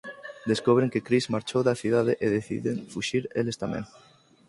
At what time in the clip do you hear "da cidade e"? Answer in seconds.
1.65-2.27